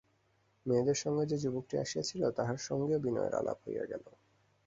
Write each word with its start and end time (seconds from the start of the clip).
মেয়েদের 0.65 0.97
সঙ্গে 1.03 1.23
যে 1.25 1.37
যুবকটি 1.37 1.75
আসিয়াছিল 1.77 2.21
তাহার 2.37 2.59
সঙ্গেও 2.67 3.03
বিনয়ের 3.05 3.33
আলাপ 3.35 3.57
হইয়া 3.65 3.85
গেল। 3.85 4.03